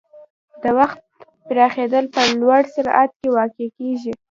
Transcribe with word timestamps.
د 0.63 0.63
وخت 0.79 0.99
پراخېدل 1.47 2.05
په 2.15 2.21
لوړ 2.41 2.61
سرعت 2.75 3.09
کې 3.19 3.27
واقع 3.37 3.67
کېږي. 3.77 4.11